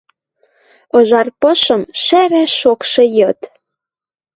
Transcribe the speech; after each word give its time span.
Ыжар 0.97 1.27
пышым 1.41 1.81
шӓрӓ 2.03 2.43
шокшы 2.59 3.03
йыд 3.15 3.39